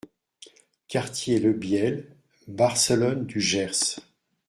Quartier 0.87 1.39
Le 1.39 1.53
Bielle, 1.53 2.15
Barcelonne-du-Gers 2.47 3.97